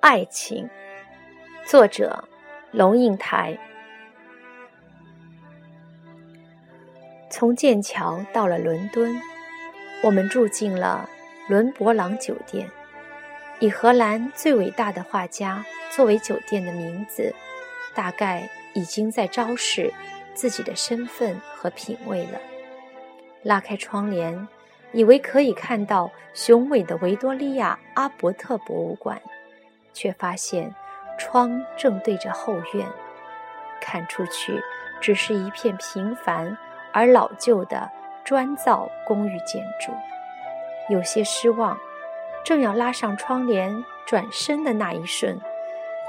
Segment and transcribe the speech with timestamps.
[0.00, 0.68] 爱情，
[1.66, 2.22] 作者
[2.70, 3.58] 龙应台。
[7.28, 9.20] 从剑桥到了伦敦，
[10.04, 11.08] 我们住进了
[11.48, 12.70] 伦勃朗酒店，
[13.58, 17.34] 以荷兰最伟大的画家作为酒店的名字，
[17.92, 19.92] 大概已经在昭示
[20.32, 22.38] 自己的身份和品味了。
[23.42, 24.46] 拉开窗帘。
[24.92, 29.20] 以为可以看到雄伟的维多利亚阿伯特博物馆，
[29.98, 30.72] 却发现
[31.18, 32.86] 窗正对着后院，
[33.80, 34.62] 看出去
[35.00, 36.56] 只是一片平凡
[36.92, 37.90] 而老旧的
[38.24, 39.92] 砖造公寓建筑。
[40.88, 41.76] 有些失望，
[42.44, 45.36] 正要拉上窗帘转身的那一瞬，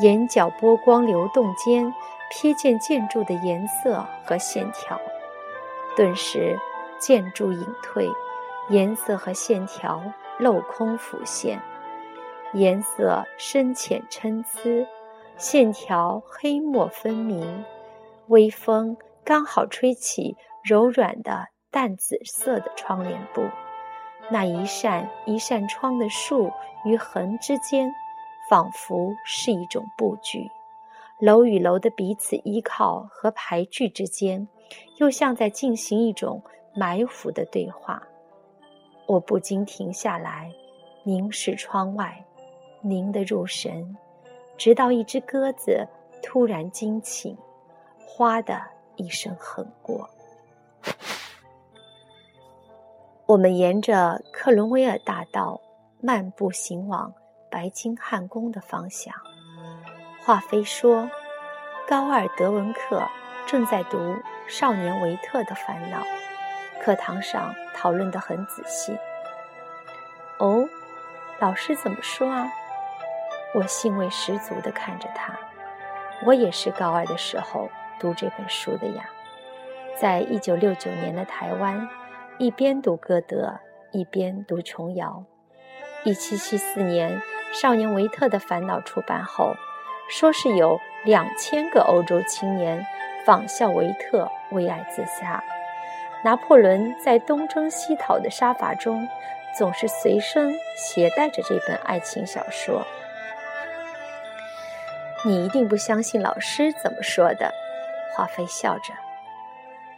[0.00, 1.92] 眼角波光流动间
[2.32, 4.96] 瞥见建筑的颜色和线条，
[5.96, 6.56] 顿时
[7.00, 8.08] 建筑隐退。
[8.68, 10.00] 颜色和线条
[10.38, 11.60] 镂空浮现，
[12.54, 14.86] 颜色深浅参差，
[15.36, 17.64] 线条黑墨分明。
[18.28, 23.42] 微风刚好吹起柔软的淡紫色的窗帘布，
[24.30, 26.50] 那一扇一扇窗的竖
[26.84, 27.90] 与横之间，
[28.50, 30.40] 仿佛是一种布局；
[31.20, 34.46] 楼与楼的彼此依靠和排距之间，
[34.98, 36.42] 又像在进行一种
[36.74, 38.02] 埋伏的对话。
[39.06, 40.50] 我不禁停下来，
[41.02, 42.24] 凝视窗外，
[42.82, 43.96] 凝得入神，
[44.58, 45.86] 直到一只鸽子
[46.22, 47.36] 突然惊起，
[48.04, 48.60] 哗的
[48.96, 50.08] 一声横过。
[53.26, 55.58] 我们沿着克伦威尔大道
[56.00, 57.14] 漫步行往
[57.50, 59.14] 白金汉宫的方向。
[60.20, 61.08] 华妃说
[61.88, 63.02] ：“高二德文课
[63.46, 63.98] 正在读
[64.48, 65.98] 《少年维特的烦恼》。”
[66.82, 68.98] 课堂上讨论得很仔细。
[70.38, 70.68] 哦，
[71.38, 72.50] 老师怎么说啊？
[73.54, 75.32] 我兴味十足地看着他。
[76.24, 77.68] 我也是高二的时候
[77.98, 79.04] 读这本书的呀。
[80.00, 81.88] 在一九六九年的台湾，
[82.38, 83.58] 一边读歌德，
[83.90, 85.24] 一边读琼瑶。
[86.04, 87.20] 一七七四年，
[87.60, 89.54] 《少年维特的烦恼》出版后，
[90.08, 92.84] 说是有两千个欧洲青年
[93.24, 95.42] 仿效维特为爱自杀。
[96.24, 99.06] 拿破仑在东征西讨的杀伐中，
[99.58, 102.84] 总是随身携带着这本爱情小说。
[105.24, 107.52] 你一定不相信老师怎么说的，
[108.12, 108.92] 华妃笑着。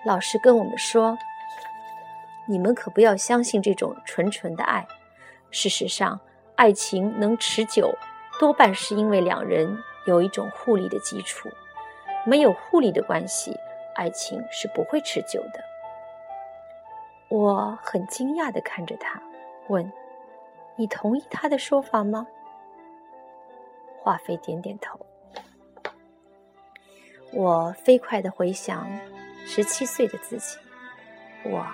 [0.05, 1.17] 老师跟我们说，
[2.47, 4.87] 你们可不要相信这种纯纯的爱。
[5.51, 6.21] 事实上，
[6.57, 7.95] 爱情能持久，
[8.39, 11.49] 多半是因为两人有一种互利的基础。
[12.27, 13.59] 没有互利的关系，
[13.95, 15.65] 爱情是不会持久的。
[17.29, 19.23] 我很惊讶地看着他，
[19.69, 19.91] 问
[20.77, 22.27] ：“你同意他的说法吗？”
[24.03, 25.01] 华妃点点头。
[27.37, 28.89] 我飞快地回想
[29.45, 30.57] 十七岁的自己，
[31.43, 31.67] 我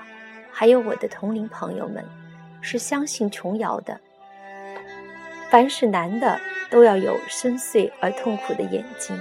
[0.50, 2.02] 还有我的同龄朋友们
[2.62, 4.00] 是相信琼瑶的。
[5.50, 6.40] 凡是男的
[6.70, 9.14] 都要有深邃而痛苦的眼睛，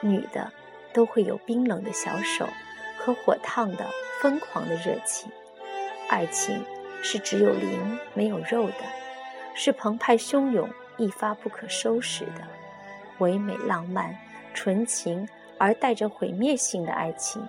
[0.00, 0.48] 女的
[0.92, 2.48] 都会有冰冷的小手
[2.96, 3.84] 和火烫的
[4.22, 5.28] 疯狂的热情。
[6.08, 6.62] 爱情
[7.02, 8.84] 是只有灵没有肉的，
[9.56, 12.42] 是澎湃汹涌、一发不可收拾的，
[13.18, 14.16] 唯美浪漫、
[14.52, 15.28] 纯情
[15.64, 17.48] 而带着毁灭性的爱情，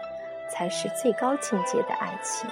[0.49, 2.49] 才是最高境界的爱情。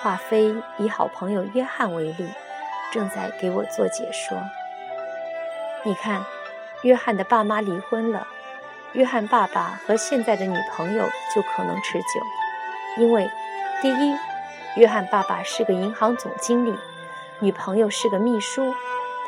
[0.00, 2.30] 华妃以好朋友约翰为例，
[2.90, 4.38] 正在给我做解说。
[5.84, 6.24] 你看，
[6.80, 8.26] 约翰的爸妈离婚了，
[8.94, 12.22] 约翰爸爸和现在的女朋友就可能持久，
[12.96, 13.30] 因为。
[13.82, 14.16] 第一，
[14.76, 16.74] 约翰爸爸是个银行总经理，
[17.38, 18.74] 女朋友是个秘书，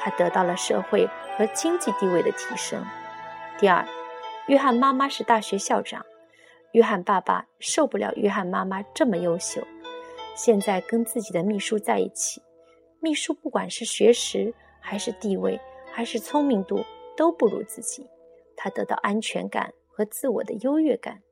[0.00, 2.82] 他得到了社会和经济地位的提升。
[3.58, 3.84] 第二，
[4.50, 6.04] 约翰妈妈是大学校长，
[6.72, 9.64] 约翰爸爸受不了约翰妈妈这么优秀，
[10.34, 12.42] 现在跟自己的秘书在一起，
[12.98, 15.60] 秘书不管是学识还是地位
[15.92, 16.84] 还是聪明度
[17.16, 18.04] 都不如自己，
[18.56, 21.22] 他得到安全感和自我的优越感，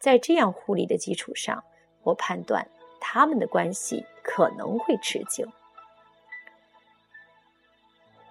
[0.00, 1.62] 在这样互利的基础上。
[2.02, 2.66] 我判断
[2.98, 5.46] 他们的关系可能会持久。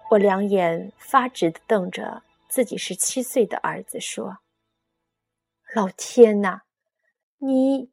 [0.09, 4.37] 我两眼发直的瞪着自己十七岁的儿子，说
[5.75, 6.61] ：“老天呐，
[7.37, 7.91] 你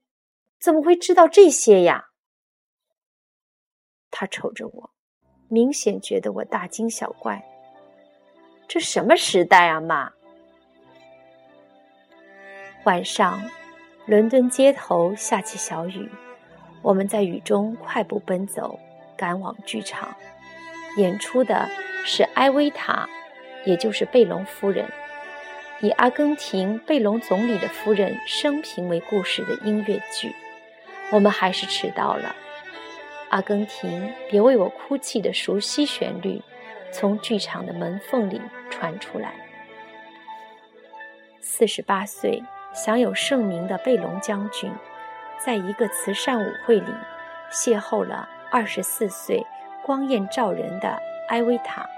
[0.60, 2.10] 怎么会知道这些呀？”
[4.10, 4.90] 他瞅着我，
[5.48, 7.44] 明显觉得我大惊小怪。
[8.68, 10.12] 这什么时代啊，妈！
[12.84, 13.40] 晚上。
[14.06, 16.12] 伦敦街头下起小雨，
[16.82, 18.78] 我们在雨中快步奔走，
[19.16, 20.14] 赶往剧场。
[20.98, 21.66] 演出的
[22.04, 23.08] 是埃薇塔，
[23.64, 24.86] 也就是贝隆夫人，
[25.80, 30.34] 以阿根廷贝隆总理的夫人生平为故事的音乐剧。
[31.10, 32.34] 我们还是迟到了。
[33.30, 36.40] 阿根廷，别为我哭泣的熟悉旋律，
[36.92, 38.40] 从剧场的门缝里
[38.70, 39.32] 传出来。
[41.40, 44.70] 四十八岁、享有盛名的贝隆将军，
[45.44, 46.92] 在一个慈善舞会里
[47.50, 49.44] 邂逅了二十四岁、
[49.82, 51.88] 光艳照人的埃维塔。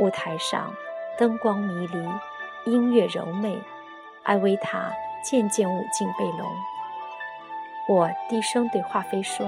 [0.00, 0.74] 舞台上
[1.18, 2.08] 灯光迷离，
[2.64, 3.62] 音乐柔美，
[4.22, 4.90] 艾维塔
[5.22, 6.50] 渐渐舞进背隆。
[7.86, 9.46] 我低声对华妃说。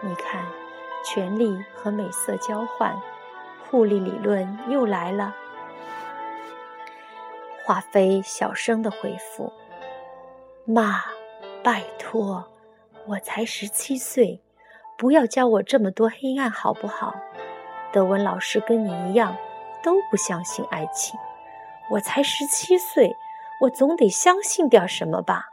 [0.00, 0.44] 你看，
[1.04, 2.94] 权力和美色交换，
[3.68, 5.34] 互利理论又来了。
[7.64, 9.52] 华妃小声的回复
[10.64, 11.02] ：“妈，
[11.62, 12.46] 拜托，
[13.06, 14.40] 我才十七岁，
[14.96, 17.14] 不要教我这么多黑暗好不好？
[17.94, 19.36] 德文老师跟你一样，
[19.80, 21.18] 都不相信爱情。
[21.88, 23.14] 我才十七岁，
[23.60, 25.46] 我总得相信点什么吧？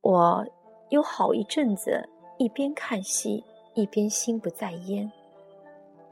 [0.00, 0.44] 我。”
[0.90, 3.44] 有好一阵子，一边看戏
[3.74, 5.08] 一边心不在焉。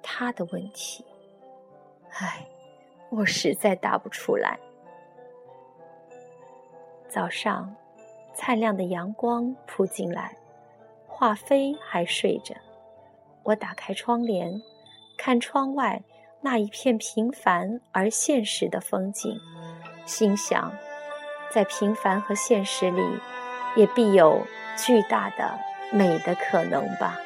[0.00, 1.04] 他的问题，
[2.12, 2.46] 唉，
[3.10, 4.56] 我实在答不出来。
[7.08, 7.74] 早上，
[8.32, 10.32] 灿亮的阳光扑进来，
[11.08, 12.54] 华妃还睡着。
[13.48, 14.62] 我打开窗帘，
[15.16, 16.02] 看窗外
[16.42, 19.38] 那一片平凡而现实的风景，
[20.04, 20.70] 心想，
[21.50, 23.02] 在平凡和现实里，
[23.74, 24.46] 也必有。
[24.76, 25.58] 巨大的
[25.92, 27.18] 美的可能吧。